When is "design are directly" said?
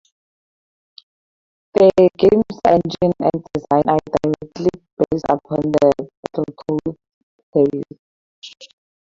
3.53-4.69